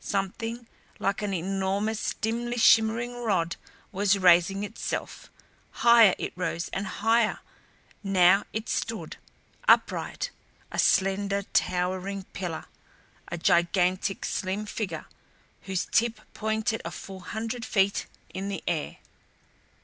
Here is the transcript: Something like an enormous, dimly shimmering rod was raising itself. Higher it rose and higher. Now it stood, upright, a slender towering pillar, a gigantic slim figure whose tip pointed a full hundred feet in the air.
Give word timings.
Something 0.03 0.65
like 0.97 1.21
an 1.21 1.31
enormous, 1.31 2.15
dimly 2.15 2.57
shimmering 2.57 3.21
rod 3.21 3.55
was 3.91 4.17
raising 4.17 4.63
itself. 4.63 5.29
Higher 5.85 6.15
it 6.17 6.33
rose 6.35 6.69
and 6.69 6.87
higher. 6.87 7.37
Now 8.03 8.43
it 8.51 8.67
stood, 8.67 9.17
upright, 9.67 10.31
a 10.71 10.79
slender 10.79 11.43
towering 11.53 12.23
pillar, 12.33 12.65
a 13.27 13.37
gigantic 13.37 14.25
slim 14.25 14.65
figure 14.65 15.05
whose 15.67 15.85
tip 15.85 16.19
pointed 16.33 16.81
a 16.83 16.89
full 16.89 17.19
hundred 17.19 17.63
feet 17.63 18.07
in 18.33 18.49
the 18.49 18.63
air. 18.67 18.97